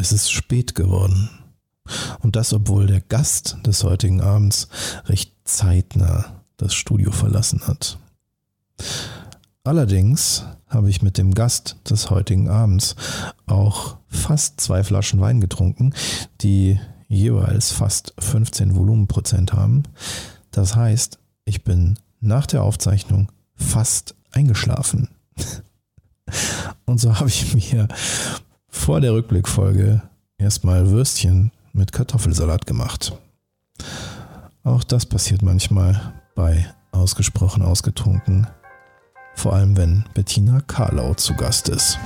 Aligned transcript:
es 0.00 0.12
ist 0.12 0.32
spät 0.32 0.74
geworden. 0.74 1.30
Und 2.20 2.36
das, 2.36 2.52
obwohl 2.52 2.86
der 2.86 3.00
Gast 3.00 3.58
des 3.66 3.84
heutigen 3.84 4.20
Abends 4.20 4.68
recht 5.06 5.34
zeitnah 5.44 6.42
das 6.56 6.74
Studio 6.74 7.10
verlassen 7.12 7.66
hat. 7.66 7.98
Allerdings 9.64 10.44
habe 10.68 10.88
ich 10.88 11.02
mit 11.02 11.18
dem 11.18 11.34
Gast 11.34 11.76
des 11.88 12.10
heutigen 12.10 12.48
Abends 12.48 12.96
auch 13.46 13.96
fast 14.08 14.60
zwei 14.60 14.84
Flaschen 14.84 15.20
Wein 15.20 15.40
getrunken, 15.40 15.92
die 16.40 16.80
jeweils 17.08 17.72
fast 17.72 18.14
15 18.18 18.74
Volumenprozent 18.74 19.52
haben. 19.52 19.82
Das 20.50 20.76
heißt, 20.76 21.18
ich 21.44 21.64
bin 21.64 21.98
nach 22.20 22.46
der 22.46 22.62
Aufzeichnung 22.62 23.30
fast 23.54 24.14
eingeschlafen. 24.30 25.08
Und 26.86 27.00
so 27.00 27.18
habe 27.18 27.28
ich 27.28 27.54
mir 27.54 27.88
vor 28.70 29.00
der 29.00 29.12
Rückblickfolge 29.12 30.02
erstmal 30.38 30.90
Würstchen 30.90 31.52
mit 31.72 31.92
Kartoffelsalat 31.92 32.66
gemacht. 32.66 33.12
Auch 34.62 34.84
das 34.84 35.06
passiert 35.06 35.42
manchmal 35.42 36.12
bei 36.34 36.66
ausgesprochen 36.92 37.62
ausgetrunken, 37.62 38.46
vor 39.34 39.54
allem 39.54 39.76
wenn 39.76 40.04
Bettina 40.14 40.60
Karlau 40.66 41.14
zu 41.14 41.34
Gast 41.34 41.68
ist. 41.68 41.98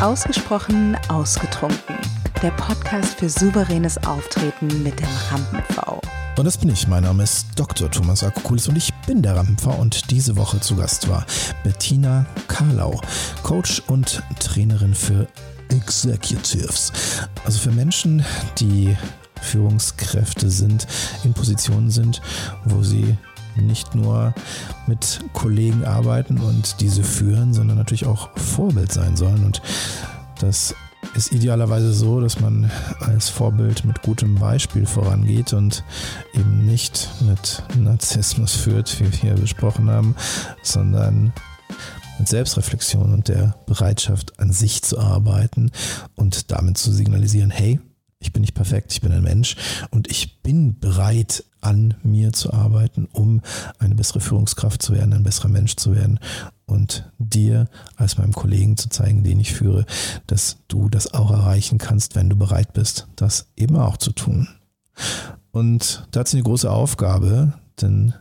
Ausgesprochen 0.00 0.96
ausgetrunken, 1.08 1.96
der 2.42 2.50
Podcast 2.50 3.18
für 3.18 3.28
souveränes 3.28 3.96
Auftreten 4.04 4.82
mit 4.82 5.00
dem 5.00 5.08
Rampen-V. 5.30 6.00
Und 6.36 6.46
das 6.46 6.58
bin 6.58 6.68
ich. 6.68 6.88
Mein 6.88 7.04
Name 7.04 7.22
ist 7.22 7.46
Dr. 7.54 7.88
Thomas 7.88 8.24
Akokulis 8.24 8.66
und 8.66 8.76
ich 8.76 8.92
bin 9.06 9.22
der 9.22 9.36
Rampenv 9.36 9.78
und 9.78 10.10
diese 10.10 10.36
Woche 10.36 10.58
zu 10.58 10.74
Gast 10.74 11.08
war 11.08 11.24
Bettina 11.62 12.26
Karlau, 12.48 13.00
Coach 13.44 13.80
und 13.86 14.20
Trainerin 14.40 14.94
für 14.94 15.28
Executives. 15.68 16.92
Also 17.44 17.60
für 17.60 17.70
Menschen, 17.70 18.24
die 18.58 18.96
Führungskräfte 19.42 20.50
sind, 20.50 20.88
in 21.22 21.34
Positionen 21.34 21.90
sind, 21.90 22.20
wo 22.64 22.82
sie 22.82 23.16
nicht 23.54 23.94
nur 23.94 24.34
mit 24.88 25.20
Kollegen 25.34 25.84
arbeiten 25.84 26.38
und 26.38 26.80
diese 26.80 27.04
führen, 27.04 27.54
sondern 27.54 27.76
natürlich 27.76 28.06
auch 28.06 28.36
Vorbild 28.36 28.90
sein 28.90 29.16
sollen. 29.16 29.44
Und 29.44 29.62
das 30.40 30.74
ist 31.16 31.32
idealerweise 31.32 31.92
so, 31.92 32.20
dass 32.20 32.40
man 32.40 32.70
als 33.00 33.28
Vorbild 33.28 33.84
mit 33.84 34.02
gutem 34.02 34.34
Beispiel 34.36 34.86
vorangeht 34.86 35.52
und 35.52 35.84
eben 36.34 36.66
nicht 36.66 37.08
mit 37.20 37.62
Narzissmus 37.78 38.52
führt, 38.52 38.98
wie 39.00 39.10
wir 39.10 39.18
hier 39.18 39.34
besprochen 39.34 39.90
haben, 39.90 40.16
sondern 40.62 41.32
mit 42.18 42.28
Selbstreflexion 42.28 43.12
und 43.12 43.28
der 43.28 43.56
Bereitschaft, 43.66 44.38
an 44.38 44.52
sich 44.52 44.82
zu 44.82 44.98
arbeiten 44.98 45.70
und 46.14 46.50
damit 46.50 46.78
zu 46.78 46.92
signalisieren, 46.92 47.50
hey, 47.50 47.80
ich 48.18 48.32
bin 48.32 48.40
nicht 48.40 48.54
perfekt, 48.54 48.92
ich 48.92 49.00
bin 49.00 49.12
ein 49.12 49.22
Mensch 49.22 49.56
und 49.90 50.10
ich 50.10 50.42
bin 50.42 50.78
bereit, 50.78 51.44
an 51.60 51.94
mir 52.02 52.32
zu 52.32 52.52
arbeiten, 52.52 53.08
um 53.12 53.40
eine 53.78 53.94
bessere 53.94 54.20
Führungskraft 54.20 54.82
zu 54.82 54.92
werden, 54.92 55.14
ein 55.14 55.22
besserer 55.22 55.48
Mensch 55.48 55.76
zu 55.76 55.94
werden 55.94 56.20
und 56.66 57.10
dir 57.18 57.68
als 57.96 58.18
meinem 58.18 58.32
Kollegen 58.32 58.76
zu 58.76 58.88
zeigen, 58.88 59.22
den 59.22 59.40
ich 59.40 59.52
führe, 59.52 59.84
dass 60.26 60.58
du 60.68 60.88
das 60.88 61.12
auch 61.12 61.30
erreichen 61.30 61.78
kannst, 61.78 62.14
wenn 62.14 62.30
du 62.30 62.36
bereit 62.36 62.72
bist, 62.72 63.08
das 63.16 63.48
eben 63.56 63.76
auch 63.76 63.96
zu 63.96 64.12
tun. 64.12 64.48
Und 65.50 66.06
da 66.10 66.20
hat 66.20 66.28
sie 66.28 66.38
eine 66.38 66.44
große 66.44 66.70
Aufgabe, 66.70 67.52
denn 67.80 68.14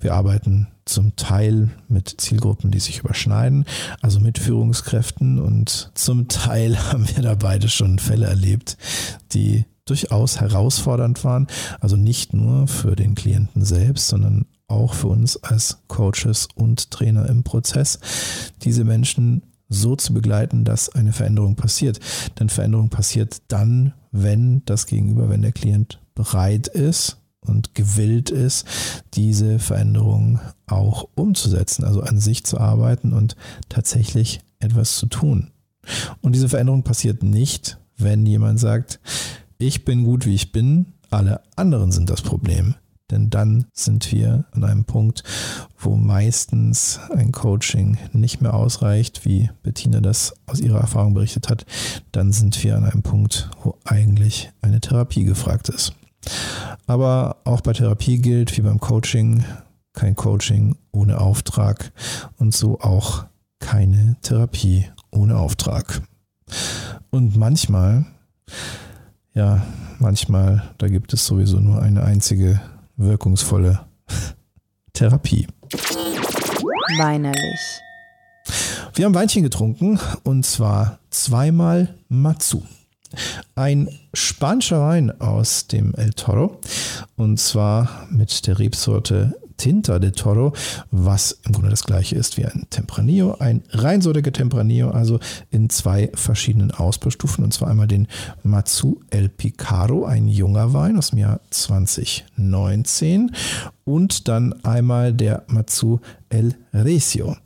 wir 0.00 0.14
arbeiten 0.14 0.68
zum 0.84 1.14
Teil 1.16 1.70
mit 1.88 2.20
Zielgruppen, 2.20 2.70
die 2.70 2.80
sich 2.80 3.00
überschneiden, 3.00 3.64
also 4.00 4.18
mit 4.20 4.38
Führungskräften 4.38 5.38
und 5.38 5.90
zum 5.94 6.28
Teil 6.28 6.78
haben 6.92 7.08
wir 7.08 7.22
da 7.22 7.34
beide 7.34 7.68
schon 7.68 7.98
Fälle 7.98 8.26
erlebt, 8.26 8.76
die 9.32 9.66
durchaus 9.90 10.40
herausfordernd 10.40 11.24
waren, 11.24 11.46
also 11.80 11.96
nicht 11.96 12.32
nur 12.32 12.68
für 12.68 12.96
den 12.96 13.14
Klienten 13.14 13.64
selbst, 13.64 14.08
sondern 14.08 14.46
auch 14.68 14.94
für 14.94 15.08
uns 15.08 15.36
als 15.42 15.78
Coaches 15.88 16.48
und 16.54 16.90
Trainer 16.90 17.28
im 17.28 17.42
Prozess, 17.42 17.98
diese 18.62 18.84
Menschen 18.84 19.42
so 19.68 19.96
zu 19.96 20.14
begleiten, 20.14 20.64
dass 20.64 20.88
eine 20.90 21.12
Veränderung 21.12 21.56
passiert. 21.56 22.00
Denn 22.38 22.48
Veränderung 22.48 22.88
passiert 22.88 23.42
dann, 23.48 23.92
wenn 24.10 24.62
das 24.64 24.86
Gegenüber, 24.86 25.28
wenn 25.28 25.42
der 25.42 25.52
Klient 25.52 26.00
bereit 26.14 26.66
ist 26.68 27.18
und 27.40 27.74
gewillt 27.74 28.30
ist, 28.30 28.66
diese 29.14 29.58
Veränderung 29.58 30.40
auch 30.66 31.08
umzusetzen, 31.14 31.84
also 31.84 32.02
an 32.02 32.18
sich 32.18 32.44
zu 32.44 32.58
arbeiten 32.58 33.12
und 33.12 33.36
tatsächlich 33.68 34.40
etwas 34.58 34.96
zu 34.96 35.06
tun. 35.06 35.50
Und 36.20 36.34
diese 36.34 36.48
Veränderung 36.48 36.82
passiert 36.82 37.22
nicht, 37.22 37.78
wenn 37.96 38.26
jemand 38.26 38.60
sagt, 38.60 39.00
ich 39.60 39.84
bin 39.84 40.04
gut, 40.04 40.26
wie 40.26 40.34
ich 40.34 40.52
bin, 40.52 40.86
alle 41.10 41.42
anderen 41.54 41.92
sind 41.92 42.10
das 42.10 42.22
Problem. 42.22 42.74
Denn 43.10 43.28
dann 43.28 43.66
sind 43.72 44.10
wir 44.12 44.44
an 44.52 44.64
einem 44.64 44.84
Punkt, 44.84 45.24
wo 45.78 45.96
meistens 45.96 47.00
ein 47.14 47.32
Coaching 47.32 47.98
nicht 48.12 48.40
mehr 48.40 48.54
ausreicht, 48.54 49.24
wie 49.24 49.50
Bettina 49.62 50.00
das 50.00 50.34
aus 50.46 50.60
ihrer 50.60 50.80
Erfahrung 50.80 51.12
berichtet 51.12 51.48
hat. 51.48 51.66
Dann 52.12 52.32
sind 52.32 52.62
wir 52.62 52.76
an 52.76 52.84
einem 52.84 53.02
Punkt, 53.02 53.50
wo 53.62 53.76
eigentlich 53.84 54.50
eine 54.62 54.80
Therapie 54.80 55.24
gefragt 55.24 55.68
ist. 55.68 55.92
Aber 56.86 57.38
auch 57.44 57.60
bei 57.60 57.72
Therapie 57.72 58.18
gilt, 58.18 58.56
wie 58.56 58.62
beim 58.62 58.80
Coaching, 58.80 59.44
kein 59.92 60.14
Coaching 60.14 60.76
ohne 60.92 61.20
Auftrag 61.20 61.92
und 62.38 62.54
so 62.54 62.80
auch 62.80 63.24
keine 63.58 64.16
Therapie 64.22 64.86
ohne 65.10 65.36
Auftrag. 65.36 66.00
Und 67.10 67.36
manchmal, 67.36 68.06
ja, 69.40 69.62
manchmal, 69.98 70.70
da 70.76 70.86
gibt 70.86 71.14
es 71.14 71.24
sowieso 71.24 71.60
nur 71.60 71.80
eine 71.80 72.04
einzige 72.04 72.60
wirkungsvolle 72.98 73.80
Therapie. 74.92 75.46
Weinerlich. 76.98 77.80
Wir 78.94 79.06
haben 79.06 79.14
Weinchen 79.14 79.42
getrunken 79.42 79.98
und 80.24 80.44
zwar 80.44 80.98
zweimal 81.08 81.94
Matsu. 82.10 82.64
Ein 83.54 83.88
spanischer 84.12 84.82
Wein 84.82 85.18
aus 85.22 85.68
dem 85.68 85.94
El 85.94 86.10
Toro 86.10 86.60
und 87.16 87.40
zwar 87.40 88.08
mit 88.10 88.46
der 88.46 88.58
Rebsorte 88.58 89.39
Tinta 89.60 89.98
de 89.98 90.10
Toro, 90.12 90.54
was 90.90 91.38
im 91.44 91.52
Grunde 91.52 91.68
das 91.68 91.84
gleiche 91.84 92.16
ist 92.16 92.38
wie 92.38 92.46
ein 92.46 92.66
Tempranillo, 92.70 93.36
ein 93.40 93.62
reinsortiger 93.68 94.32
Tempranillo, 94.32 94.90
also 94.90 95.20
in 95.50 95.68
zwei 95.68 96.10
verschiedenen 96.14 96.70
Ausbaustufen 96.70 97.44
und 97.44 97.52
zwar 97.52 97.68
einmal 97.68 97.86
den 97.86 98.08
Matsu 98.42 99.00
El 99.10 99.28
Picaro, 99.28 100.06
ein 100.06 100.28
junger 100.28 100.72
Wein 100.72 100.96
aus 100.96 101.10
dem 101.10 101.18
Jahr 101.18 101.40
2019 101.50 103.32
und 103.84 104.28
dann 104.28 104.54
einmal 104.64 105.12
der 105.12 105.44
Matsu 105.46 106.00
El 106.30 106.54
Recio 106.72 107.36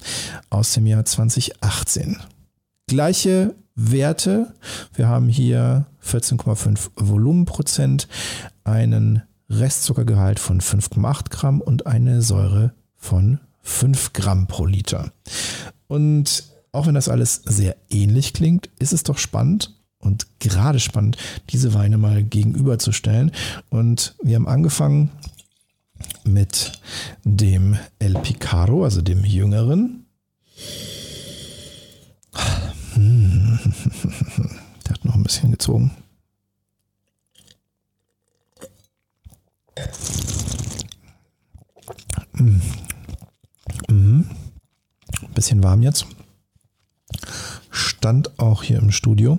aus 0.50 0.72
dem 0.72 0.86
Jahr 0.86 1.04
2018. 1.04 2.16
Gleiche 2.86 3.56
Werte. 3.74 4.54
Wir 4.94 5.08
haben 5.08 5.26
hier 5.28 5.86
14,5 6.06 6.90
Volumenprozent, 6.94 8.06
einen 8.62 9.22
Restzuckergehalt 9.50 10.40
von 10.40 10.60
5,8 10.60 11.30
Gramm 11.30 11.60
und 11.60 11.86
eine 11.86 12.22
Säure 12.22 12.74
von 12.96 13.40
5 13.62 14.12
Gramm 14.12 14.46
pro 14.46 14.66
Liter. 14.66 15.12
Und 15.86 16.44
auch 16.72 16.86
wenn 16.86 16.94
das 16.94 17.08
alles 17.08 17.42
sehr 17.44 17.76
ähnlich 17.90 18.32
klingt, 18.32 18.68
ist 18.78 18.92
es 18.92 19.02
doch 19.04 19.18
spannend 19.18 19.74
und 19.98 20.26
gerade 20.38 20.80
spannend, 20.80 21.16
diese 21.50 21.74
Weine 21.74 21.98
mal 21.98 22.22
gegenüberzustellen. 22.22 23.32
Und 23.70 24.16
wir 24.22 24.36
haben 24.36 24.48
angefangen 24.48 25.10
mit 26.24 26.72
dem 27.24 27.76
El 27.98 28.14
Picaro, 28.14 28.84
also 28.84 29.00
dem 29.02 29.24
jüngeren. 29.24 30.06
Der 32.96 34.92
hat 34.92 35.04
noch 35.04 35.14
ein 35.14 35.22
bisschen 35.22 35.50
gezogen. 35.50 35.90
Mhm. 42.34 42.62
Mhm. 43.88 44.30
Bisschen 45.34 45.62
warm 45.62 45.82
jetzt. 45.82 46.06
Stand 47.70 48.38
auch 48.38 48.62
hier 48.62 48.78
im 48.78 48.90
Studio, 48.90 49.38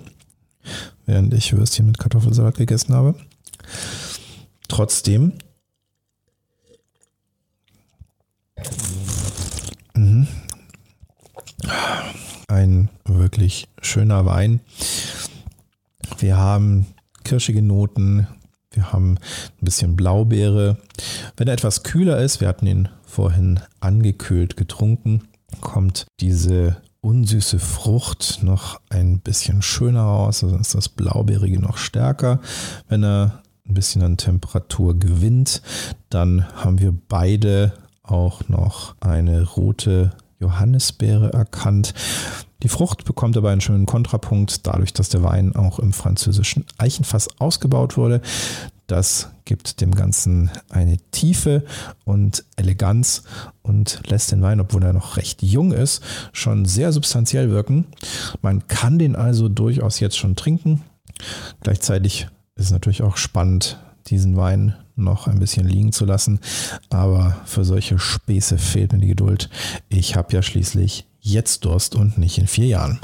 während 1.06 1.32
ich 1.34 1.52
Würstchen 1.52 1.86
mit 1.86 1.98
Kartoffelsalat 1.98 2.56
gegessen 2.56 2.94
habe. 2.94 3.14
Trotzdem. 4.68 5.32
Mhm. 9.94 10.26
Ein 12.48 12.90
wirklich 13.04 13.68
schöner 13.80 14.26
Wein. 14.26 14.60
Wir 16.18 16.36
haben 16.36 16.86
kirschige 17.24 17.62
Noten, 17.62 18.26
wir 18.76 18.92
haben 18.92 19.12
ein 19.12 19.64
bisschen 19.64 19.96
Blaubeere. 19.96 20.76
Wenn 21.36 21.48
er 21.48 21.54
etwas 21.54 21.82
kühler 21.82 22.18
ist, 22.18 22.40
wir 22.40 22.48
hatten 22.48 22.66
ihn 22.66 22.88
vorhin 23.04 23.60
angekühlt 23.80 24.56
getrunken, 24.56 25.22
kommt 25.60 26.06
diese 26.20 26.76
unsüße 27.00 27.58
Frucht 27.58 28.40
noch 28.42 28.80
ein 28.90 29.20
bisschen 29.20 29.62
schöner 29.62 30.02
raus. 30.02 30.44
Also 30.44 30.56
ist 30.56 30.74
das 30.74 30.88
Blaubeerige 30.88 31.60
noch 31.60 31.76
stärker. 31.76 32.40
Wenn 32.88 33.04
er 33.04 33.42
ein 33.68 33.74
bisschen 33.74 34.02
an 34.02 34.16
Temperatur 34.16 34.98
gewinnt, 34.98 35.62
dann 36.10 36.46
haben 36.54 36.78
wir 36.80 36.92
beide 37.08 37.72
auch 38.02 38.48
noch 38.48 38.96
eine 39.00 39.42
rote 39.42 40.12
Johannisbeere 40.38 41.32
erkannt. 41.32 41.94
Die 42.62 42.68
Frucht 42.68 43.04
bekommt 43.04 43.36
aber 43.36 43.50
einen 43.50 43.60
schönen 43.60 43.86
Kontrapunkt, 43.86 44.66
dadurch, 44.66 44.92
dass 44.92 45.08
der 45.08 45.22
Wein 45.22 45.54
auch 45.56 45.78
im 45.78 45.92
französischen 45.92 46.64
Eichenfass 46.78 47.28
ausgebaut 47.38 47.96
wurde. 47.96 48.22
Das 48.86 49.30
gibt 49.44 49.80
dem 49.80 49.94
Ganzen 49.94 50.50
eine 50.70 50.96
Tiefe 51.10 51.64
und 52.04 52.44
Eleganz 52.56 53.24
und 53.62 54.00
lässt 54.06 54.30
den 54.30 54.42
Wein, 54.42 54.60
obwohl 54.60 54.84
er 54.84 54.92
noch 54.92 55.16
recht 55.16 55.42
jung 55.42 55.72
ist, 55.72 56.02
schon 56.32 56.64
sehr 56.64 56.92
substanziell 56.92 57.50
wirken. 57.50 57.86
Man 58.42 58.68
kann 58.68 58.98
den 58.98 59.16
also 59.16 59.48
durchaus 59.48 59.98
jetzt 59.98 60.16
schon 60.16 60.36
trinken. 60.36 60.82
Gleichzeitig 61.62 62.28
ist 62.54 62.66
es 62.66 62.70
natürlich 62.70 63.02
auch 63.02 63.16
spannend, 63.16 63.78
diesen 64.06 64.36
Wein 64.36 64.74
noch 64.94 65.26
ein 65.26 65.40
bisschen 65.40 65.66
liegen 65.66 65.92
zu 65.92 66.04
lassen. 66.04 66.40
Aber 66.88 67.36
für 67.44 67.64
solche 67.64 67.98
Späße 67.98 68.56
fehlt 68.56 68.92
mir 68.92 68.98
die 68.98 69.08
Geduld. 69.08 69.50
Ich 69.88 70.16
habe 70.16 70.32
ja 70.32 70.42
schließlich 70.42 71.06
jetzt 71.26 71.64
Durst 71.64 71.94
und 71.96 72.18
nicht 72.18 72.38
in 72.38 72.46
vier 72.46 72.66
Jahren. 72.66 73.00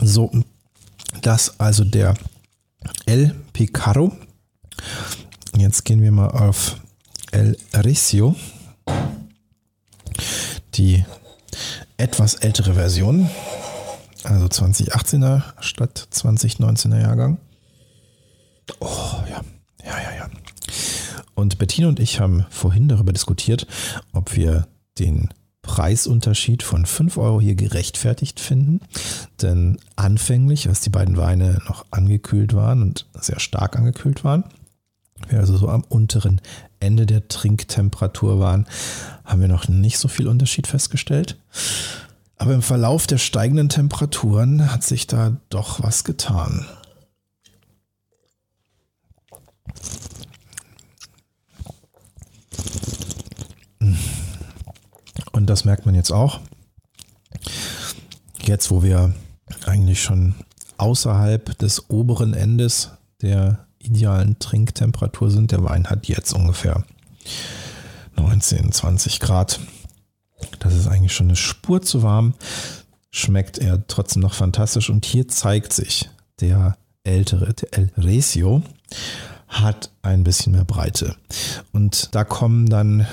So, 0.00 0.30
das 1.22 1.60
also 1.60 1.84
der 1.84 2.14
El 3.06 3.34
Picaro. 3.52 4.12
Jetzt 5.56 5.84
gehen 5.84 6.02
wir 6.02 6.10
mal 6.10 6.30
auf 6.30 6.76
El 7.30 7.56
Ricio. 7.72 8.34
Die 10.74 11.04
etwas 11.96 12.34
ältere 12.34 12.74
Version. 12.74 13.30
Also 14.24 14.46
2018er 14.46 15.42
statt 15.60 16.08
2019er 16.12 17.00
Jahrgang. 17.00 17.38
Oh. 18.80 19.11
Und 21.42 21.58
Bettina 21.58 21.88
und 21.88 21.98
ich 21.98 22.20
haben 22.20 22.46
vorhin 22.50 22.86
darüber 22.86 23.12
diskutiert, 23.12 23.66
ob 24.12 24.36
wir 24.36 24.68
den 25.00 25.28
Preisunterschied 25.60 26.62
von 26.62 26.86
5 26.86 27.18
Euro 27.18 27.40
hier 27.40 27.56
gerechtfertigt 27.56 28.38
finden. 28.38 28.80
Denn 29.42 29.78
anfänglich, 29.96 30.68
als 30.68 30.82
die 30.82 30.90
beiden 30.90 31.16
Weine 31.16 31.58
noch 31.66 31.84
angekühlt 31.90 32.54
waren 32.54 32.82
und 32.82 33.06
sehr 33.14 33.40
stark 33.40 33.76
angekühlt 33.76 34.22
waren, 34.22 34.44
wir 35.28 35.40
also 35.40 35.56
so 35.56 35.68
am 35.68 35.82
unteren 35.88 36.40
Ende 36.78 37.06
der 37.06 37.26
Trinktemperatur 37.26 38.38
waren, 38.38 38.66
haben 39.24 39.40
wir 39.40 39.48
noch 39.48 39.66
nicht 39.66 39.98
so 39.98 40.06
viel 40.06 40.28
Unterschied 40.28 40.68
festgestellt. 40.68 41.38
Aber 42.36 42.54
im 42.54 42.62
Verlauf 42.62 43.08
der 43.08 43.18
steigenden 43.18 43.68
Temperaturen 43.68 44.72
hat 44.72 44.84
sich 44.84 45.08
da 45.08 45.38
doch 45.48 45.82
was 45.82 46.04
getan. 46.04 46.66
Und 55.42 55.50
das 55.50 55.64
merkt 55.64 55.86
man 55.86 55.96
jetzt 55.96 56.12
auch. 56.12 56.38
Jetzt, 58.44 58.70
wo 58.70 58.84
wir 58.84 59.12
eigentlich 59.66 60.00
schon 60.00 60.36
außerhalb 60.78 61.58
des 61.58 61.90
oberen 61.90 62.32
Endes 62.32 62.92
der 63.22 63.66
idealen 63.80 64.38
Trinktemperatur 64.38 65.32
sind, 65.32 65.50
der 65.50 65.64
Wein 65.64 65.88
hat 65.88 66.06
jetzt 66.06 66.32
ungefähr 66.32 66.84
19, 68.14 68.70
20 68.70 69.18
Grad. 69.18 69.58
Das 70.60 70.76
ist 70.76 70.86
eigentlich 70.86 71.12
schon 71.12 71.26
eine 71.26 71.34
Spur 71.34 71.82
zu 71.82 72.04
warm. 72.04 72.34
Schmeckt 73.10 73.58
er 73.58 73.84
trotzdem 73.88 74.22
noch 74.22 74.34
fantastisch. 74.34 74.90
Und 74.90 75.04
hier 75.04 75.26
zeigt 75.26 75.72
sich, 75.72 76.08
der 76.40 76.76
ältere, 77.02 77.52
der 77.52 77.76
El 77.76 77.90
Recio, 77.96 78.62
hat 79.48 79.90
ein 80.02 80.22
bisschen 80.22 80.52
mehr 80.52 80.64
Breite. 80.64 81.16
Und 81.72 82.14
da 82.14 82.22
kommen 82.22 82.68
dann 82.68 83.08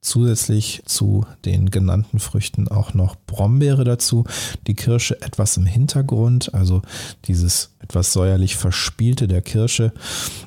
zusätzlich 0.00 0.82
zu 0.86 1.26
den 1.44 1.70
genannten 1.70 2.18
Früchten 2.18 2.68
auch 2.68 2.94
noch 2.94 3.16
Brombeere 3.26 3.84
dazu, 3.84 4.24
die 4.66 4.74
Kirsche 4.74 5.20
etwas 5.22 5.56
im 5.56 5.66
Hintergrund, 5.66 6.54
also 6.54 6.82
dieses 7.24 7.74
etwas 7.80 8.12
säuerlich 8.12 8.56
verspielte 8.56 9.28
der 9.28 9.42
Kirsche, 9.42 9.92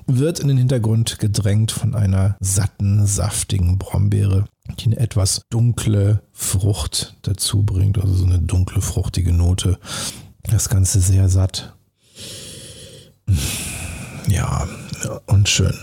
wird 0.08 0.40
in 0.40 0.48
den 0.48 0.58
Hintergrund 0.58 1.20
gedrängt 1.20 1.72
von 1.72 1.96
einer 1.96 2.38
satten, 2.40 3.06
saftigen 3.06 3.78
Brombeere, 3.78 4.46
die 4.80 4.86
eine 4.86 4.98
etwas 4.98 5.42
dunkle 5.50 6.22
Frucht 6.32 7.18
dazu 7.24 7.64
bringt, 7.64 7.98
also 8.00 8.14
so 8.14 8.26
eine 8.26 8.40
dunkle, 8.40 8.82
fruchtige 8.82 9.34
Note. 9.34 9.80
Das 10.44 10.70
Ganze 10.70 11.00
sehr 11.02 11.30
satt. 11.30 11.76
Ja, 14.28 14.68
und 15.28 15.48
schön. 15.48 15.76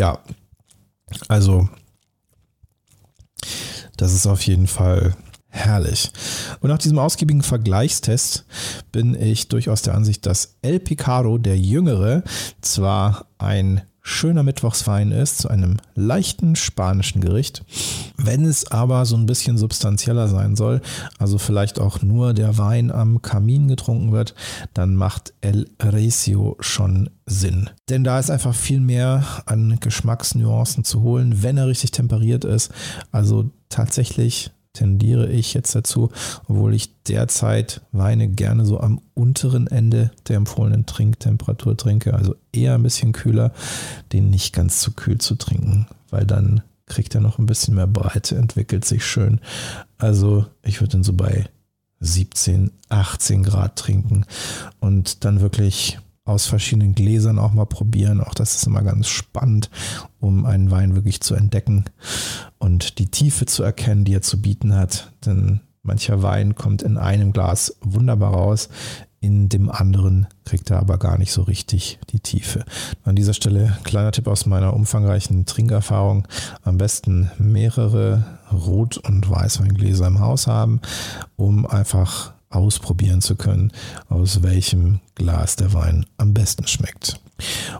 Ja, 0.00 0.18
also 1.28 1.68
das 3.98 4.14
ist 4.14 4.26
auf 4.26 4.40
jeden 4.46 4.66
Fall 4.66 5.14
herrlich. 5.48 6.10
Und 6.60 6.70
nach 6.70 6.78
diesem 6.78 6.98
ausgiebigen 6.98 7.42
Vergleichstest 7.42 8.46
bin 8.92 9.14
ich 9.14 9.48
durchaus 9.48 9.82
der 9.82 9.94
Ansicht, 9.94 10.24
dass 10.24 10.56
El 10.62 10.80
Picaro, 10.80 11.36
der 11.36 11.58
Jüngere, 11.58 12.24
zwar 12.62 13.26
ein 13.36 13.82
schöner 14.02 14.42
Mittwochswein 14.42 15.12
ist, 15.12 15.38
zu 15.38 15.48
einem 15.48 15.76
leichten 15.94 16.56
spanischen 16.56 17.20
Gericht. 17.20 17.64
Wenn 18.16 18.44
es 18.44 18.70
aber 18.70 19.04
so 19.04 19.16
ein 19.16 19.26
bisschen 19.26 19.58
substanzieller 19.58 20.28
sein 20.28 20.56
soll, 20.56 20.80
also 21.18 21.38
vielleicht 21.38 21.78
auch 21.78 22.02
nur 22.02 22.34
der 22.34 22.58
Wein 22.58 22.90
am 22.90 23.22
Kamin 23.22 23.68
getrunken 23.68 24.12
wird, 24.12 24.34
dann 24.74 24.94
macht 24.94 25.34
El 25.40 25.68
Recio 25.80 26.56
schon 26.60 27.10
Sinn. 27.26 27.70
Denn 27.88 28.04
da 28.04 28.18
ist 28.18 28.30
einfach 28.30 28.54
viel 28.54 28.80
mehr 28.80 29.24
an 29.46 29.78
Geschmacksnuancen 29.80 30.84
zu 30.84 31.02
holen, 31.02 31.42
wenn 31.42 31.56
er 31.56 31.68
richtig 31.68 31.92
temperiert 31.92 32.44
ist. 32.44 32.72
Also 33.12 33.50
tatsächlich 33.68 34.50
tendiere 34.72 35.28
ich 35.28 35.54
jetzt 35.54 35.74
dazu, 35.74 36.10
obwohl 36.46 36.74
ich 36.74 37.02
derzeit 37.04 37.82
Weine 37.92 38.28
gerne 38.28 38.64
so 38.64 38.80
am 38.80 39.00
unteren 39.14 39.66
Ende 39.66 40.10
der 40.28 40.36
empfohlenen 40.36 40.86
Trinktemperatur 40.86 41.76
trinke, 41.76 42.14
also 42.14 42.36
eher 42.52 42.74
ein 42.74 42.82
bisschen 42.82 43.12
kühler, 43.12 43.52
den 44.12 44.30
nicht 44.30 44.52
ganz 44.52 44.80
zu 44.80 44.92
kühl 44.92 45.18
zu 45.18 45.34
trinken, 45.34 45.86
weil 46.10 46.24
dann 46.24 46.62
kriegt 46.86 47.14
er 47.14 47.20
noch 47.20 47.38
ein 47.38 47.46
bisschen 47.46 47.74
mehr 47.74 47.86
Breite, 47.86 48.36
entwickelt 48.36 48.84
sich 48.84 49.04
schön. 49.04 49.40
Also 49.98 50.46
ich 50.62 50.80
würde 50.80 50.98
ihn 50.98 51.04
so 51.04 51.12
bei 51.12 51.48
17, 52.00 52.70
18 52.88 53.42
Grad 53.42 53.76
trinken 53.76 54.24
und 54.80 55.24
dann 55.24 55.40
wirklich 55.40 55.98
aus 56.30 56.46
verschiedenen 56.46 56.94
Gläsern 56.94 57.38
auch 57.38 57.52
mal 57.52 57.66
probieren. 57.66 58.20
Auch 58.20 58.34
das 58.34 58.56
ist 58.56 58.66
immer 58.66 58.82
ganz 58.82 59.08
spannend, 59.08 59.70
um 60.18 60.46
einen 60.46 60.70
Wein 60.70 60.94
wirklich 60.94 61.20
zu 61.20 61.34
entdecken 61.34 61.84
und 62.58 62.98
die 62.98 63.10
Tiefe 63.10 63.46
zu 63.46 63.62
erkennen, 63.62 64.04
die 64.04 64.14
er 64.14 64.22
zu 64.22 64.40
bieten 64.40 64.74
hat. 64.74 65.12
Denn 65.26 65.60
mancher 65.82 66.22
Wein 66.22 66.54
kommt 66.54 66.82
in 66.82 66.96
einem 66.96 67.32
Glas 67.32 67.76
wunderbar 67.80 68.32
raus, 68.32 68.68
in 69.22 69.50
dem 69.50 69.70
anderen 69.70 70.28
kriegt 70.46 70.70
er 70.70 70.78
aber 70.78 70.96
gar 70.96 71.18
nicht 71.18 71.30
so 71.30 71.42
richtig 71.42 71.98
die 72.10 72.20
Tiefe. 72.20 72.64
An 73.04 73.16
dieser 73.16 73.34
Stelle 73.34 73.76
kleiner 73.84 74.12
Tipp 74.12 74.26
aus 74.26 74.46
meiner 74.46 74.72
umfangreichen 74.72 75.44
Trinkerfahrung. 75.44 76.26
Am 76.62 76.78
besten 76.78 77.30
mehrere 77.38 78.24
Rot- 78.50 78.96
und 78.96 79.28
Weißweingläser 79.28 80.06
im 80.06 80.20
Haus 80.20 80.46
haben, 80.46 80.80
um 81.36 81.66
einfach 81.66 82.32
ausprobieren 82.50 83.22
zu 83.22 83.36
können, 83.36 83.72
aus 84.08 84.42
welchem 84.42 85.00
Glas 85.14 85.56
der 85.56 85.72
Wein 85.72 86.04
am 86.18 86.34
besten 86.34 86.66
schmeckt. 86.66 87.20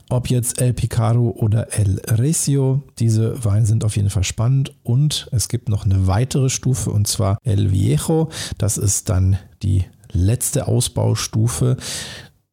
Ob 0.09 0.31
jetzt 0.31 0.61
El 0.61 0.73
Picaro 0.73 1.31
oder 1.31 1.73
El 1.77 2.01
Recio, 2.07 2.83
diese 2.99 3.45
Weine 3.45 3.67
sind 3.67 3.85
auf 3.85 3.97
jeden 3.97 4.11
Fall 4.11 4.25
spannend 4.25 4.75
und 4.83 5.29
es 5.33 5.49
gibt 5.49 5.69
noch 5.69 5.85
eine 5.85 6.07
weitere 6.07 6.49
Stufe 6.49 6.91
und 6.91 7.07
zwar 7.07 7.39
El 7.43 7.71
Viejo. 7.71 8.31
Das 8.57 8.79
ist 8.79 9.09
dann 9.09 9.37
die 9.63 9.85
letzte 10.13 10.67
Ausbaustufe. 10.67 11.77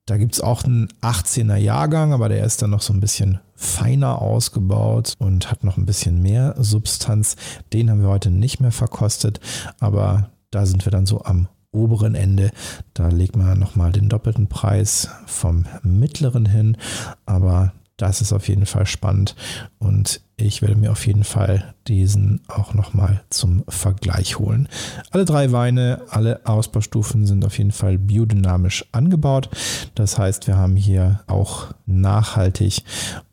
Da 0.06 0.18
gibt 0.18 0.34
es 0.34 0.42
auch 0.42 0.64
einen 0.64 0.88
18er 1.02 1.58
Jahrgang, 1.58 2.14
aber 2.14 2.30
der 2.30 2.46
ist 2.46 2.62
dann 2.62 2.70
noch 2.70 2.82
so 2.82 2.94
ein 2.94 3.02
bisschen 3.02 3.40
feiner 3.56 4.22
ausgebaut 4.22 5.14
und 5.18 5.52
hat 5.52 5.64
noch 5.64 5.78
ein 5.78 5.86
bisschen 5.86 6.22
mehr 6.22 6.56
Substanz. 6.58 7.36
Den 7.74 7.90
haben 7.90 8.02
wir 8.02 8.10
heute 8.10 8.32
nicht 8.32 8.60
mehr 8.60 8.72
verkostet, 8.72 9.40
aber 9.80 10.30
da 10.52 10.66
sind 10.66 10.86
wir 10.86 10.92
dann 10.92 11.06
so 11.06 11.24
am 11.24 11.50
oberen 11.72 12.16
Ende. 12.16 12.52
Da 12.94 13.08
legt 13.10 13.36
man 13.36 13.60
nochmal 13.60 13.92
den 13.92 14.10
doppelten 14.10 14.48
Preis 14.48 15.10
vom 15.26 15.66
mittleren 15.84 16.46
hin. 16.46 16.78
Aber 17.26 17.74
Das 17.98 18.22
ist 18.22 18.32
auf 18.32 18.48
jeden 18.48 18.68
Fall 18.68 18.86
spannend 18.86 19.36
und 19.80 20.22
ich 20.36 20.62
werde 20.62 20.76
mir 20.76 20.92
auf 20.92 21.08
jeden 21.08 21.24
Fall 21.24 21.74
diesen 21.88 22.42
auch 22.48 22.76
nochmal 22.76 23.24
zum 23.32 23.64
Vergleich 23.68 24.38
holen. 24.38 24.70
Alle 25.10 25.26
drei 25.26 25.52
Weine, 25.52 26.04
alle 26.12 26.46
Ausbaustufen 26.46 27.26
sind 27.26 27.44
auf 27.44 27.58
jeden 27.58 27.72
Fall 27.72 27.98
biodynamisch 27.98 28.86
angebaut. 28.92 29.50
Das 29.96 30.20
heißt, 30.20 30.46
wir 30.46 30.58
haben 30.58 30.76
hier 30.76 31.22
auch 31.26 31.74
nachhaltig 31.88 32.84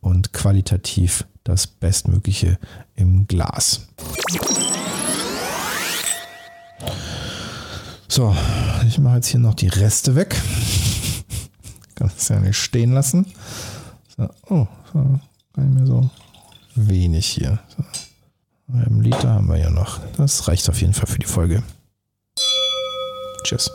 und 0.00 0.32
qualitativ 0.32 1.26
das 1.44 1.66
Bestmögliche 1.66 2.58
im 2.96 3.26
Glas. 3.26 3.86
So, 8.14 8.32
ich 8.86 8.98
mache 8.98 9.16
jetzt 9.16 9.26
hier 9.26 9.40
noch 9.40 9.54
die 9.54 9.66
Reste 9.66 10.14
weg. 10.14 10.40
Kann 11.96 12.12
das 12.14 12.28
ja 12.28 12.38
nicht 12.38 12.56
stehen 12.56 12.92
lassen. 12.92 13.26
So, 14.16 14.30
oh, 14.50 14.68
so, 14.92 15.18
gar 15.52 15.64
nicht 15.64 15.74
mehr 15.74 15.84
so 15.84 16.08
wenig 16.76 17.26
hier. 17.26 17.58
So. 17.76 17.84
Einen 18.72 19.02
Liter 19.02 19.30
haben 19.30 19.48
wir 19.48 19.56
ja 19.56 19.68
noch. 19.68 19.98
Das 20.16 20.46
reicht 20.46 20.68
auf 20.68 20.80
jeden 20.80 20.92
Fall 20.94 21.08
für 21.08 21.18
die 21.18 21.26
Folge. 21.26 21.64
Tschüss. 23.42 23.68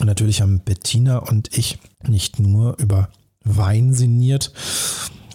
Und 0.00 0.06
natürlich 0.06 0.42
haben 0.42 0.58
Bettina 0.58 1.18
und 1.18 1.56
ich 1.56 1.78
nicht 2.02 2.40
nur 2.40 2.76
über 2.80 3.08
Wein 3.44 3.94
sinniert, 3.94 4.52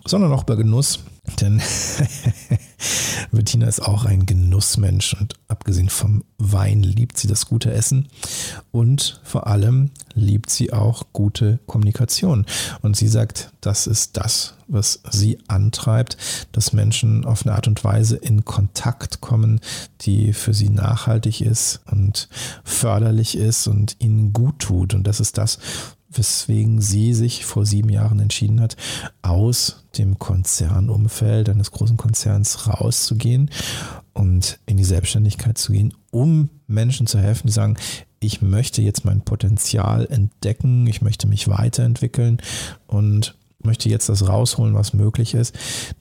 sondern 0.04 0.34
auch 0.34 0.44
über 0.44 0.58
Genuss. 0.58 1.00
Denn 1.40 1.62
Bettina 3.36 3.68
ist 3.68 3.82
auch 3.82 4.06
ein 4.06 4.26
Genussmensch 4.26 5.16
und 5.20 5.36
abgesehen 5.48 5.90
vom 5.90 6.24
Wein 6.38 6.84
liebt 6.84 7.18
sie 7.18 7.28
das 7.28 7.46
gute 7.46 7.72
Essen 7.72 8.08
und 8.72 9.22
vor 9.24 9.48
allem 9.48 9.92
liebt 10.14 10.50
sie 10.50 10.74
auch 10.74 11.04
gute 11.14 11.60
Kommunikation. 11.68 12.46
Und 12.82 12.96
sie 12.96 13.08
sagt, 13.08 13.52
das 13.62 13.88
ist 13.88 14.18
das, 14.18 14.56
was 14.68 15.02
sie 15.12 15.40
antreibt, 15.48 16.18
dass 16.52 16.74
Menschen 16.74 17.26
auf 17.26 17.46
eine 17.46 17.56
Art 17.56 17.68
und 17.68 17.84
Weise 17.84 18.16
in 18.16 18.46
Kontakt 18.46 19.22
kommen, 19.22 19.60
die 20.02 20.34
für 20.34 20.54
sie 20.54 20.70
nachhaltig 20.70 21.42
ist 21.42 21.82
und 21.92 22.30
förderlich 22.64 23.38
ist 23.38 23.68
und 23.68 23.96
ihnen 24.00 24.34
gut 24.34 24.60
tut. 24.60 24.94
Und 24.94 25.06
das 25.06 25.20
ist 25.20 25.38
das, 25.38 25.60
weswegen 26.18 26.82
sie 26.82 27.14
sich 27.14 27.46
vor 27.46 27.66
sieben 27.66 27.90
Jahren 27.90 28.20
entschieden 28.20 28.62
hat, 28.62 28.76
aus 29.22 29.86
dem 29.98 30.20
Konzernumfeld 30.20 31.50
eines 31.50 31.72
großen 31.72 31.98
Konzerns 31.98 32.68
rauszugehen 32.68 33.50
und 34.14 34.60
in 34.66 34.78
die 34.78 34.84
Selbstständigkeit 34.84 35.58
zu 35.58 35.72
gehen, 35.72 35.94
um 36.12 36.50
Menschen 36.68 37.08
zu 37.08 37.20
helfen, 37.20 37.48
die 37.48 37.54
sagen, 37.54 37.78
ich 38.20 38.42
möchte 38.42 38.82
jetzt 38.82 39.06
mein 39.06 39.22
Potenzial 39.22 40.08
entdecken, 40.10 40.88
ich 40.88 41.02
möchte 41.02 41.28
mich 41.28 41.48
weiterentwickeln 41.48 42.42
und 42.88 43.38
möchte 43.64 43.90
jetzt 43.90 44.10
das 44.10 44.28
rausholen, 44.28 44.74
was 44.74 44.94
möglich 44.94 45.34
ist. 45.34 45.56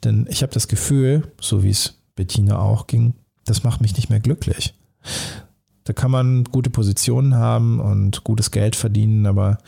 Denn 0.05 0.27
ich 0.31 0.43
habe 0.43 0.53
das 0.53 0.69
Gefühl, 0.69 1.33
so 1.41 1.63
wie 1.63 1.71
es 1.71 2.01
Bettina 2.15 2.59
auch 2.59 2.87
ging, 2.87 3.15
das 3.45 3.63
macht 3.63 3.81
mich 3.81 3.97
nicht 3.97 4.11
mehr 4.11 4.21
glücklich. 4.21 4.75
Da 5.85 5.93
kann 5.93 6.11
man 6.11 6.45
gute 6.45 6.71
Positionen 6.71 7.35
haben 7.35 7.79
und 7.81 8.25
gutes 8.25 8.51
Geld 8.51 8.75
verdienen, 8.75 9.27
aber 9.27 9.59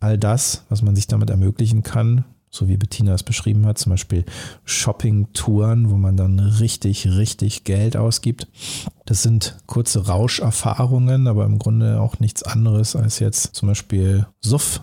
all 0.00 0.18
das, 0.18 0.64
was 0.68 0.82
man 0.82 0.96
sich 0.96 1.06
damit 1.06 1.30
ermöglichen 1.30 1.82
kann, 1.82 2.24
so 2.50 2.68
wie 2.68 2.76
Bettina 2.76 3.14
es 3.14 3.22
beschrieben 3.22 3.66
hat, 3.66 3.78
zum 3.78 3.90
Beispiel 3.90 4.24
Shopping-Touren, 4.64 5.90
wo 5.90 5.96
man 5.96 6.16
dann 6.16 6.38
richtig, 6.38 7.06
richtig 7.06 7.64
Geld 7.64 7.96
ausgibt. 7.96 8.48
Das 9.04 9.22
sind 9.22 9.58
kurze 9.66 10.06
Rauscherfahrungen, 10.06 11.26
aber 11.26 11.44
im 11.44 11.58
Grunde 11.58 12.00
auch 12.00 12.20
nichts 12.20 12.42
anderes 12.42 12.96
als 12.96 13.18
jetzt 13.18 13.54
zum 13.54 13.68
Beispiel 13.68 14.26
Suff. 14.40 14.82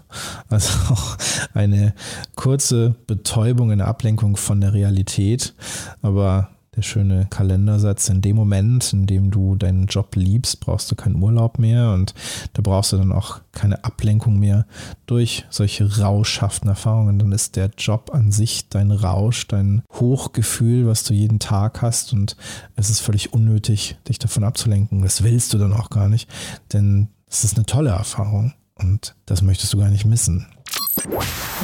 Also 0.50 0.70
auch 0.94 1.18
eine 1.54 1.94
kurze 2.36 2.96
Betäubung, 3.08 3.72
eine 3.72 3.86
Ablenkung 3.86 4.38
von 4.38 4.62
der 4.62 4.74
Realität. 4.74 5.54
Aber 6.02 6.50
der 6.76 6.82
schöne 6.82 7.28
Kalendersatz, 7.30 8.10
in 8.10 8.22
dem 8.22 8.36
Moment, 8.36 8.92
in 8.94 9.06
dem 9.06 9.32
du 9.32 9.56
deinen 9.56 9.86
Job 9.86 10.16
liebst, 10.16 10.60
brauchst 10.60 10.92
du 10.92 10.96
keinen 10.96 11.22
Urlaub 11.22 11.60
mehr 11.60 11.92
und 11.94 12.14
da 12.54 12.62
brauchst 12.62 12.92
du 12.92 12.98
dann 12.98 13.12
auch 13.12 13.40
keine 13.52 13.84
Ablenkung 13.84 14.40
mehr 14.40 14.66
durch 15.06 15.46
solche 15.50 16.00
rauschhaften 16.00 16.70
Erfahrungen. 16.70 17.20
Dann 17.20 17.32
ist 17.32 17.56
der 17.56 17.72
Job 17.78 18.12
an 18.14 18.32
sich 18.32 18.70
dein 18.70 18.92
Rausch, 18.92 19.48
dein 19.48 19.84
Hochgefühl, 19.94 20.88
was 20.88 21.04
du 21.04 21.14
jeden 21.14 21.40
Tag 21.40 21.82
hast 21.82 22.14
und 22.14 22.36
es 22.76 22.90
ist 22.90 23.00
völlig 23.00 23.34
unnötig, 23.34 23.98
dich 24.08 24.20
davon 24.20 24.44
abzulenken. 24.44 25.02
Das 25.02 25.24
willst 25.24 25.54
du 25.54 25.58
dann 25.58 25.74
auch 25.74 25.90
gar 25.90 26.10
nicht, 26.10 26.30
denn 26.74 27.08
es 27.28 27.44
ist 27.44 27.56
eine 27.56 27.66
tolle 27.66 27.92
Erfahrung 27.92 28.54
und 28.76 29.16
das 29.26 29.42
möchtest 29.42 29.74
du 29.74 29.78
gar 29.78 29.90
nicht 29.90 30.06
missen. 30.06 30.48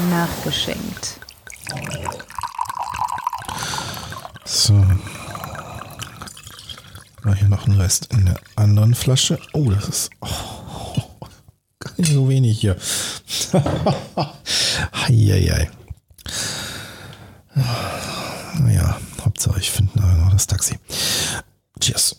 Nachgeschenkt. 0.10 1.20
So. 4.54 4.74
Mal 7.24 7.36
hier 7.38 7.48
noch 7.48 7.68
ein 7.68 7.80
Rest 7.80 8.10
in 8.12 8.26
der 8.26 8.38
anderen 8.58 8.96
Flasche. 8.96 9.40
Oh, 9.54 9.72
das 9.72 9.88
ist 9.88 10.10
oh, 10.20 11.04
gar 11.80 11.94
nicht 11.96 12.12
so 12.12 12.28
wenig 12.28 12.60
hier. 12.60 12.76
Heieiei. 14.94 15.70
Naja, 18.60 18.98
Hauptsache 19.22 19.62
ich 19.62 19.72
finde 19.72 19.98
noch 20.02 20.32
das 20.32 20.48
Taxi. 20.48 20.78
Cheers. 21.80 22.18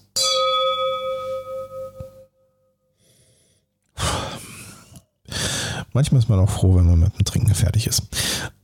Manchmal 5.92 6.20
ist 6.20 6.30
man 6.30 6.38
auch 6.38 6.48
froh, 6.48 6.76
wenn 6.76 6.86
man 6.86 7.00
mit 7.00 7.18
dem 7.18 7.26
Trinken 7.26 7.54
fertig 7.54 7.86
ist. 7.86 8.04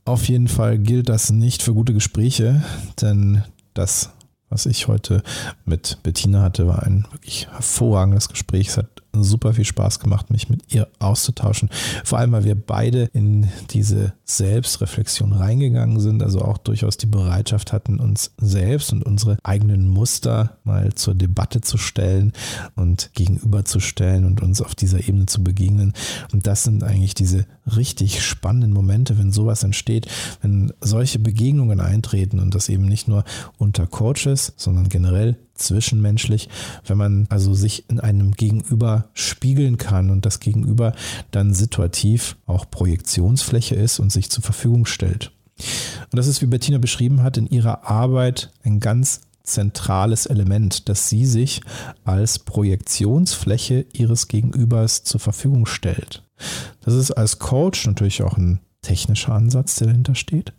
Auf 0.05 0.27
jeden 0.27 0.47
Fall 0.47 0.79
gilt 0.79 1.07
das 1.07 1.29
nicht 1.29 1.61
für 1.61 1.75
gute 1.75 1.93
Gespräche, 1.93 2.63
denn 2.99 3.43
das, 3.73 4.11
was 4.49 4.65
ich 4.65 4.87
heute 4.87 5.23
mit 5.65 5.99
Bettina 6.03 6.41
hatte, 6.41 6.67
war 6.67 6.83
ein 6.83 7.05
wirklich 7.11 7.47
hervorragendes 7.51 8.29
Gespräch. 8.29 8.69
Es 8.69 8.77
hat 8.77 8.88
super 9.13 9.53
viel 9.53 9.65
Spaß 9.65 9.99
gemacht, 9.99 10.29
mich 10.29 10.49
mit 10.49 10.73
ihr 10.73 10.87
auszutauschen. 10.99 11.69
Vor 12.03 12.19
allem, 12.19 12.31
weil 12.31 12.43
wir 12.43 12.55
beide 12.55 13.09
in 13.13 13.47
diese 13.71 14.13
Selbstreflexion 14.25 15.33
reingegangen 15.33 15.99
sind, 15.99 16.21
also 16.21 16.41
auch 16.41 16.57
durchaus 16.57 16.97
die 16.97 17.07
Bereitschaft 17.07 17.73
hatten, 17.73 17.99
uns 17.99 18.31
selbst 18.39 18.93
und 18.93 19.03
unsere 19.03 19.37
eigenen 19.43 19.87
Muster 19.87 20.57
mal 20.63 20.93
zur 20.93 21.15
Debatte 21.15 21.61
zu 21.61 21.77
stellen 21.77 22.33
und 22.75 23.11
gegenüberzustellen 23.13 24.25
und 24.25 24.41
uns 24.41 24.61
auf 24.61 24.75
dieser 24.75 25.07
Ebene 25.07 25.25
zu 25.25 25.43
begegnen. 25.43 25.93
Und 26.31 26.47
das 26.47 26.63
sind 26.63 26.83
eigentlich 26.83 27.15
diese 27.15 27.45
richtig 27.75 28.23
spannenden 28.23 28.73
Momente, 28.73 29.17
wenn 29.17 29.31
sowas 29.31 29.63
entsteht, 29.63 30.07
wenn 30.41 30.73
solche 30.81 31.19
Begegnungen 31.19 31.79
eintreten 31.79 32.39
und 32.39 32.55
das 32.55 32.69
eben 32.69 32.85
nicht 32.85 33.07
nur 33.07 33.23
unter 33.57 33.87
Coaches, 33.87 34.53
sondern 34.55 34.89
generell 34.89 35.37
zwischenmenschlich, 35.59 36.49
wenn 36.85 36.97
man 36.97 37.27
also 37.29 37.53
sich 37.53 37.89
in 37.89 37.99
einem 37.99 38.31
Gegenüber 38.31 39.09
spiegeln 39.13 39.77
kann 39.77 40.09
und 40.09 40.25
das 40.25 40.39
Gegenüber 40.39 40.93
dann 41.31 41.53
situativ 41.53 42.37
auch 42.45 42.69
Projektionsfläche 42.69 43.75
ist 43.75 43.99
und 43.99 44.11
sich 44.11 44.29
zur 44.29 44.43
Verfügung 44.43 44.85
stellt. 44.85 45.31
Und 46.11 46.17
das 46.17 46.27
ist, 46.27 46.41
wie 46.41 46.47
Bettina 46.47 46.77
beschrieben 46.77 47.21
hat, 47.21 47.37
in 47.37 47.47
ihrer 47.47 47.89
Arbeit 47.89 48.51
ein 48.63 48.79
ganz 48.79 49.21
zentrales 49.43 50.25
Element, 50.25 50.89
dass 50.89 51.09
sie 51.09 51.25
sich 51.25 51.61
als 52.05 52.39
Projektionsfläche 52.39 53.85
ihres 53.93 54.27
Gegenübers 54.27 55.03
zur 55.03 55.19
Verfügung 55.19 55.65
stellt. 55.65 56.23
Das 56.81 56.93
ist 56.93 57.11
als 57.11 57.39
Coach 57.39 57.85
natürlich 57.85 58.23
auch 58.23 58.37
ein 58.37 58.59
technischer 58.81 59.33
Ansatz, 59.33 59.75
der 59.75 59.87
dahinter 59.87 60.15
steht. 60.15 60.53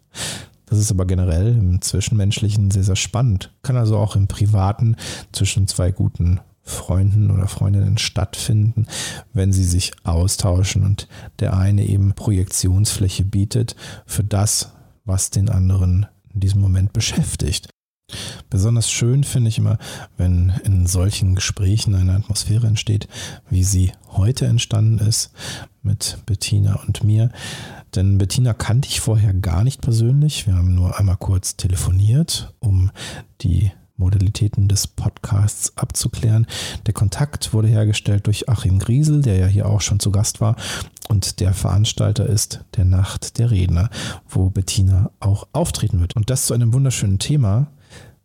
Das 0.70 0.78
ist 0.78 0.92
aber 0.92 1.04
generell 1.04 1.48
im 1.48 1.82
Zwischenmenschlichen 1.82 2.70
sehr, 2.70 2.84
sehr 2.84 2.96
spannend. 2.96 3.52
Kann 3.62 3.76
also 3.76 3.98
auch 3.98 4.14
im 4.14 4.28
Privaten 4.28 4.96
zwischen 5.32 5.66
zwei 5.66 5.90
guten 5.90 6.40
Freunden 6.62 7.32
oder 7.32 7.48
Freundinnen 7.48 7.98
stattfinden, 7.98 8.86
wenn 9.32 9.52
sie 9.52 9.64
sich 9.64 9.92
austauschen 10.04 10.84
und 10.84 11.08
der 11.40 11.56
eine 11.56 11.84
eben 11.84 12.14
Projektionsfläche 12.14 13.24
bietet 13.24 13.74
für 14.06 14.22
das, 14.22 14.72
was 15.04 15.30
den 15.30 15.48
anderen 15.48 16.06
in 16.32 16.40
diesem 16.40 16.60
Moment 16.60 16.92
beschäftigt. 16.92 17.68
Besonders 18.48 18.90
schön 18.90 19.24
finde 19.24 19.48
ich 19.48 19.58
immer, 19.58 19.78
wenn 20.16 20.52
in 20.64 20.86
solchen 20.86 21.34
Gesprächen 21.34 21.94
eine 21.94 22.14
Atmosphäre 22.14 22.66
entsteht, 22.66 23.08
wie 23.48 23.64
sie 23.64 23.92
heute 24.12 24.46
entstanden 24.46 24.98
ist 24.98 25.32
mit 25.82 26.18
Bettina 26.26 26.80
und 26.86 27.04
mir. 27.04 27.30
Denn 27.94 28.18
Bettina 28.18 28.54
kannte 28.54 28.88
ich 28.88 29.00
vorher 29.00 29.35
gar 29.35 29.64
nicht 29.64 29.80
persönlich. 29.80 30.47
Wir 30.47 30.54
haben 30.54 30.75
nur 30.75 30.99
einmal 30.99 31.16
kurz 31.16 31.56
telefoniert, 31.56 32.54
um 32.61 32.90
die 33.40 33.73
Modalitäten 33.97 34.68
des 34.68 34.87
Podcasts 34.87 35.76
abzuklären. 35.76 36.47
Der 36.87 36.94
Kontakt 36.94 37.52
wurde 37.52 37.68
hergestellt 37.68 38.26
durch 38.26 38.49
Achim 38.49 38.78
Griesel, 38.78 39.20
der 39.23 39.37
ja 39.37 39.47
hier 39.47 39.66
auch 39.66 39.82
schon 39.82 40.00
zu 40.00 40.11
Gast 40.11 40.40
war 40.40 40.56
und 41.11 41.40
der 41.40 41.54
Veranstalter 41.54 42.25
ist 42.26 42.64
der 42.76 42.85
Nacht 42.85 43.38
der 43.38 43.50
Redner, 43.50 43.90
wo 44.28 44.49
Bettina 44.49 45.11
auch 45.18 45.49
auftreten 45.52 46.00
wird. 46.00 46.14
Und 46.14 46.30
das 46.30 46.47
zu 46.47 46.54
einem 46.54 46.73
wunderschönen 46.73 47.18
Thema, 47.18 47.66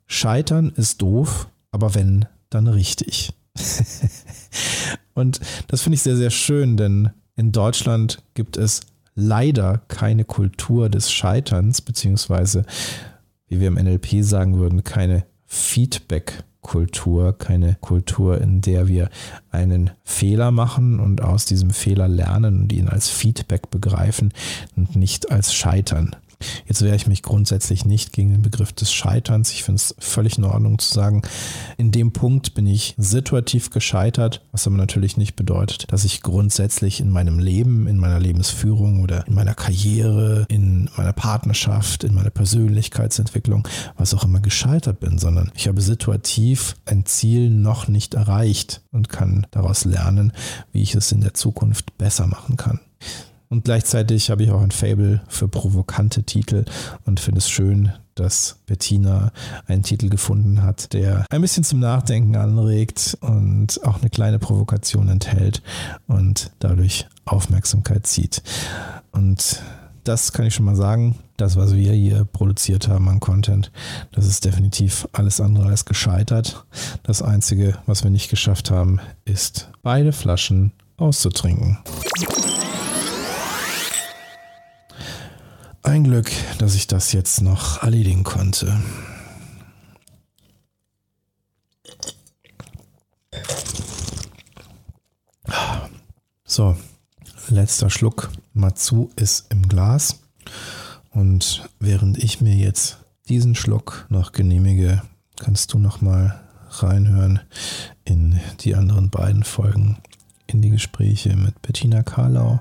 Scheitern 0.05 0.69
ist 0.69 1.01
doof, 1.01 1.47
aber 1.71 1.95
wenn, 1.95 2.25
dann 2.51 2.67
richtig. 2.67 3.33
und 5.15 5.39
das 5.67 5.81
finde 5.81 5.95
ich 5.95 6.03
sehr, 6.03 6.15
sehr 6.15 6.29
schön, 6.29 6.77
denn 6.77 7.09
in 7.35 7.51
Deutschland 7.51 8.21
gibt 8.35 8.55
es 8.55 8.81
leider 9.15 9.81
keine 9.87 10.25
Kultur 10.25 10.89
des 10.89 11.11
Scheiterns, 11.11 11.81
beziehungsweise, 11.81 12.65
wie 13.47 13.59
wir 13.59 13.69
im 13.69 13.75
NLP 13.75 14.23
sagen 14.23 14.57
würden, 14.57 14.83
keine 14.83 15.25
Feedback-Kultur, 15.45 17.37
keine 17.37 17.75
Kultur, 17.79 18.41
in 18.41 18.61
der 18.61 18.87
wir 18.87 19.09
einen 19.51 19.91
Fehler 20.03 20.51
machen 20.51 20.99
und 20.99 21.21
aus 21.21 21.45
diesem 21.45 21.69
Fehler 21.69 22.07
lernen 22.07 22.61
und 22.61 22.73
ihn 22.73 22.89
als 22.89 23.09
Feedback 23.09 23.71
begreifen 23.71 24.33
und 24.75 24.95
nicht 24.95 25.31
als 25.31 25.53
Scheitern. 25.53 26.15
Jetzt 26.65 26.81
wehre 26.81 26.95
ich 26.95 27.07
mich 27.07 27.23
grundsätzlich 27.23 27.85
nicht 27.85 28.13
gegen 28.13 28.31
den 28.31 28.41
Begriff 28.41 28.73
des 28.73 28.91
Scheiterns. 28.91 29.51
Ich 29.51 29.63
finde 29.63 29.77
es 29.77 29.95
völlig 29.99 30.37
in 30.37 30.43
Ordnung 30.43 30.79
zu 30.79 30.93
sagen, 30.93 31.21
in 31.77 31.91
dem 31.91 32.11
Punkt 32.11 32.53
bin 32.53 32.67
ich 32.67 32.95
situativ 32.97 33.69
gescheitert, 33.69 34.41
was 34.51 34.67
aber 34.67 34.77
natürlich 34.77 35.17
nicht 35.17 35.35
bedeutet, 35.35 35.91
dass 35.91 36.05
ich 36.05 36.21
grundsätzlich 36.21 36.99
in 36.99 37.09
meinem 37.09 37.39
Leben, 37.39 37.87
in 37.87 37.97
meiner 37.97 38.19
Lebensführung 38.19 39.03
oder 39.03 39.27
in 39.27 39.33
meiner 39.33 39.53
Karriere, 39.53 40.45
in 40.49 40.89
meiner 40.97 41.13
Partnerschaft, 41.13 42.03
in 42.03 42.13
meiner 42.13 42.29
Persönlichkeitsentwicklung, 42.29 43.67
was 43.97 44.13
auch 44.13 44.23
immer 44.23 44.39
gescheitert 44.39 44.99
bin, 44.99 45.17
sondern 45.17 45.51
ich 45.55 45.67
habe 45.67 45.81
situativ 45.81 46.75
ein 46.85 47.05
Ziel 47.05 47.49
noch 47.49 47.87
nicht 47.87 48.13
erreicht 48.13 48.81
und 48.91 49.09
kann 49.09 49.47
daraus 49.51 49.85
lernen, 49.85 50.33
wie 50.71 50.81
ich 50.81 50.95
es 50.95 51.11
in 51.11 51.21
der 51.21 51.33
Zukunft 51.33 51.97
besser 51.97 52.27
machen 52.27 52.57
kann. 52.57 52.79
Und 53.49 53.65
gleichzeitig 53.65 54.29
habe 54.29 54.43
ich 54.43 54.51
auch 54.51 54.61
ein 54.61 54.71
Fable 54.71 55.21
für 55.27 55.47
provokante 55.47 56.23
Titel 56.23 56.65
und 57.05 57.19
finde 57.19 57.39
es 57.39 57.49
schön, 57.49 57.91
dass 58.15 58.57
Bettina 58.65 59.31
einen 59.67 59.83
Titel 59.83 60.09
gefunden 60.09 60.63
hat, 60.63 60.93
der 60.93 61.25
ein 61.29 61.41
bisschen 61.41 61.63
zum 61.63 61.79
Nachdenken 61.79 62.35
anregt 62.35 63.17
und 63.21 63.83
auch 63.83 63.99
eine 63.99 64.09
kleine 64.09 64.39
Provokation 64.39 65.09
enthält 65.09 65.61
und 66.07 66.51
dadurch 66.59 67.07
Aufmerksamkeit 67.25 68.07
zieht. 68.07 68.41
Und 69.11 69.61
das 70.05 70.31
kann 70.31 70.45
ich 70.45 70.55
schon 70.55 70.65
mal 70.65 70.75
sagen. 70.75 71.15
Das, 71.37 71.57
was 71.57 71.75
wir 71.75 71.91
hier 71.91 72.23
produziert 72.23 72.87
haben 72.87 73.09
an 73.09 73.19
Content, 73.19 73.69
das 74.13 74.25
ist 74.25 74.45
definitiv 74.45 75.05
alles 75.11 75.41
andere 75.41 75.67
als 75.67 75.83
gescheitert. 75.83 76.65
Das 77.03 77.21
Einzige, 77.21 77.77
was 77.85 78.05
wir 78.05 78.11
nicht 78.11 78.29
geschafft 78.29 78.71
haben, 78.71 79.01
ist 79.25 79.69
beide 79.83 80.13
Flaschen 80.13 80.71
auszutrinken. 80.95 81.79
Ein 85.85 86.03
Glück, 86.03 86.31
dass 86.57 86.73
ich 86.73 86.87
das 86.87 87.13
jetzt 87.13 87.41
noch 87.41 87.83
erledigen 87.83 88.23
konnte. 88.23 88.81
So, 96.43 96.75
letzter 97.49 97.91
Schluck 97.91 98.31
Matsu 98.53 99.11
ist 99.15 99.45
im 99.51 99.67
Glas. 99.67 100.21
Und 101.11 101.69
während 101.79 102.17
ich 102.17 102.41
mir 102.41 102.55
jetzt 102.55 102.97
diesen 103.29 103.53
Schluck 103.53 104.07
noch 104.09 104.31
genehmige, 104.31 105.03
kannst 105.39 105.71
du 105.73 105.77
noch 105.77 106.01
mal 106.01 106.41
reinhören 106.69 107.41
in 108.05 108.39
die 108.61 108.73
anderen 108.73 109.11
beiden 109.11 109.43
Folgen, 109.43 109.97
in 110.47 110.63
die 110.63 110.71
Gespräche 110.71 111.35
mit 111.35 111.61
Bettina 111.61 112.01
Karlau 112.01 112.59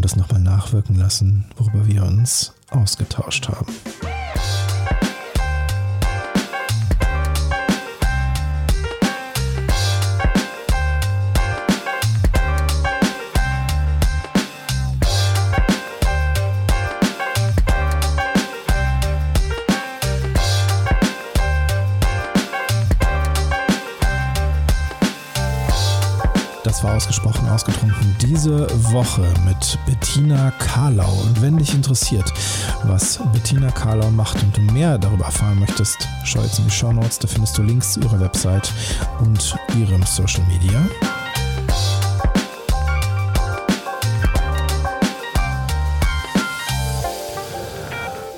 und 0.00 0.04
das 0.06 0.16
nochmal 0.16 0.40
nachwirken 0.40 0.96
lassen, 0.96 1.44
worüber 1.58 1.86
wir 1.86 2.04
uns 2.04 2.54
ausgetauscht 2.70 3.48
haben. 3.48 3.66
Ausgesprochen 27.00 27.48
ausgetrunken 27.48 28.14
diese 28.20 28.66
Woche 28.92 29.22
mit 29.46 29.78
Bettina 29.86 30.50
Karlau. 30.58 31.10
Und 31.22 31.40
wenn 31.40 31.56
dich 31.56 31.72
interessiert, 31.72 32.30
was 32.82 33.18
Bettina 33.32 33.70
Karlau 33.70 34.10
macht 34.10 34.42
und 34.42 34.54
du 34.54 34.60
mehr 34.60 34.98
darüber 34.98 35.24
erfahren 35.24 35.58
möchtest, 35.60 35.96
schau 36.24 36.42
jetzt 36.42 36.58
in 36.58 36.66
die 36.66 36.70
Show 36.70 36.92
Notes. 36.92 37.18
Da 37.18 37.26
findest 37.26 37.56
du 37.56 37.62
Links 37.62 37.94
zu 37.94 38.00
ihrer 38.00 38.20
Website 38.20 38.70
und 39.20 39.56
ihrem 39.78 40.02
Social 40.02 40.44
Media. 40.46 40.78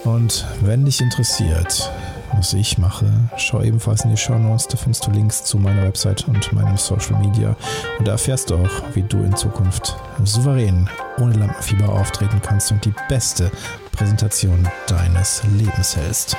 Und 0.05 0.47
wenn 0.61 0.85
dich 0.85 1.01
interessiert, 1.01 1.91
was 2.37 2.53
ich 2.55 2.79
mache, 2.79 3.07
schau 3.37 3.63
ebenfalls 3.63 4.05
in 4.05 4.11
die 4.11 4.17
Show 4.17 4.39
Notes. 4.39 4.69
Da 4.69 4.77
findest 4.77 5.07
du 5.07 5.11
Links 5.11 5.45
zu 5.45 5.59
meiner 5.59 5.83
Website 5.83 6.27
und 6.29 6.53
meinem 6.53 6.77
Social 6.77 7.19
Media. 7.21 7.57
Und 7.99 8.09
da 8.09 8.13
erfährst 8.13 8.51
du 8.51 8.57
auch, 8.57 8.95
wie 8.95 9.03
du 9.03 9.19
in 9.19 9.37
Zukunft 9.37 9.97
souverän 10.25 10.89
ohne 11.19 11.35
Lampenfieber 11.35 11.89
auftreten 11.89 12.41
kannst 12.43 12.73
und 12.73 12.85
die 12.85 12.95
beste 13.09 13.51
Präsentation 13.93 14.69
deines 14.87 15.43
Lebens 15.57 15.97
hältst. 15.97 16.37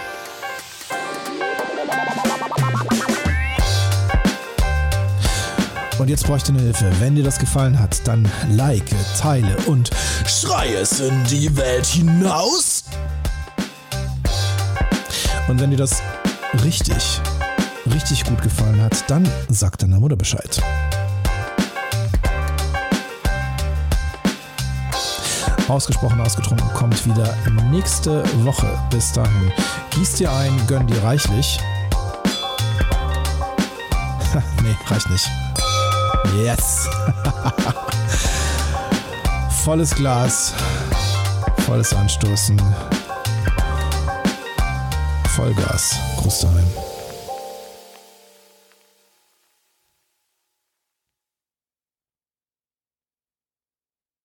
Und 5.99 6.09
jetzt 6.09 6.25
bräuchte 6.25 6.51
eine 6.51 6.61
Hilfe. 6.61 6.91
Wenn 6.99 7.15
dir 7.15 7.23
das 7.23 7.39
gefallen 7.39 7.79
hat, 7.79 8.05
dann 8.07 8.29
like, 8.49 8.89
teile 9.17 9.55
und 9.67 9.89
schrei 10.25 10.73
es 10.73 10.99
in 10.99 11.23
die 11.25 11.55
Welt 11.55 11.85
hinaus. 11.85 12.72
Und 15.47 15.59
wenn 15.59 15.71
dir 15.71 15.77
das 15.77 16.01
richtig, 16.63 17.21
richtig 17.93 18.23
gut 18.23 18.41
gefallen 18.41 18.81
hat, 18.81 19.09
dann 19.09 19.27
sag 19.49 19.77
deiner 19.77 19.99
Mutter 19.99 20.15
Bescheid. 20.15 20.61
Ausgesprochen 25.67 26.21
ausgetrunken 26.21 26.67
kommt 26.73 27.05
wieder 27.05 27.35
nächste 27.71 28.23
Woche. 28.43 28.67
Bis 28.89 29.11
dahin, 29.11 29.51
gieß 29.91 30.15
dir 30.15 30.31
ein, 30.31 30.51
gönn 30.67 30.85
dir 30.87 31.03
reichlich. 31.03 31.59
nee, 34.61 34.75
reicht 34.87 35.09
nicht. 35.09 35.29
Yes! 36.37 36.89
Volles 39.63 39.95
Glas, 39.95 40.53
volles 41.65 41.93
Anstoßen. 41.93 42.59
Vollgas. 45.35 45.95
Groß 46.17 46.41
daheim. 46.41 46.92